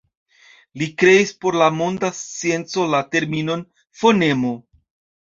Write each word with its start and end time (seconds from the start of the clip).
Li 0.81 0.87
kreis 1.03 1.33
por 1.45 1.59
la 1.63 1.69
monda 1.77 2.11
scienco 2.23 2.89
la 2.97 3.05
terminon 3.15 3.67
fonemo. 4.03 4.61